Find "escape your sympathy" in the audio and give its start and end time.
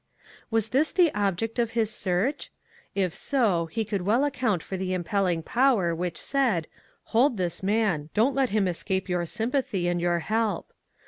8.67-9.87